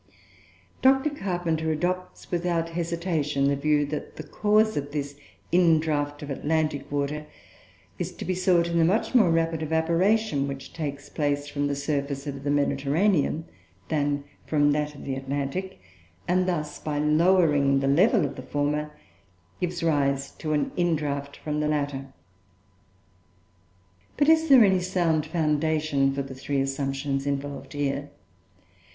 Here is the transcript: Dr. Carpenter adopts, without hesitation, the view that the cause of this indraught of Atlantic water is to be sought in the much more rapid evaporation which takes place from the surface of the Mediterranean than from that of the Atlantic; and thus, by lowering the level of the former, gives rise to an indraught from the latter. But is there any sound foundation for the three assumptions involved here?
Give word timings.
Dr. 0.81 1.11
Carpenter 1.11 1.71
adopts, 1.71 2.31
without 2.31 2.69
hesitation, 2.69 3.49
the 3.49 3.55
view 3.55 3.85
that 3.85 4.15
the 4.15 4.23
cause 4.23 4.75
of 4.75 4.91
this 4.93 5.15
indraught 5.51 6.23
of 6.23 6.31
Atlantic 6.31 6.91
water 6.91 7.27
is 7.99 8.11
to 8.13 8.25
be 8.25 8.33
sought 8.33 8.67
in 8.67 8.79
the 8.79 8.83
much 8.83 9.13
more 9.13 9.29
rapid 9.29 9.61
evaporation 9.61 10.47
which 10.47 10.73
takes 10.73 11.07
place 11.07 11.47
from 11.47 11.67
the 11.67 11.75
surface 11.75 12.25
of 12.25 12.43
the 12.43 12.49
Mediterranean 12.49 13.45
than 13.89 14.23
from 14.47 14.71
that 14.71 14.95
of 14.95 15.05
the 15.05 15.13
Atlantic; 15.13 15.79
and 16.27 16.47
thus, 16.47 16.79
by 16.79 16.97
lowering 16.97 17.79
the 17.79 17.87
level 17.87 18.25
of 18.25 18.35
the 18.37 18.41
former, 18.41 18.89
gives 19.59 19.83
rise 19.83 20.31
to 20.31 20.53
an 20.53 20.71
indraught 20.75 21.37
from 21.43 21.59
the 21.59 21.67
latter. 21.67 22.11
But 24.17 24.29
is 24.29 24.49
there 24.49 24.63
any 24.65 24.79
sound 24.79 25.27
foundation 25.27 26.11
for 26.11 26.23
the 26.23 26.33
three 26.33 26.59
assumptions 26.59 27.27
involved 27.27 27.73
here? 27.73 28.09